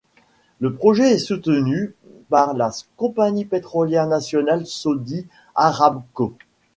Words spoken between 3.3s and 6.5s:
pétrolière nationale Saudi Aramco.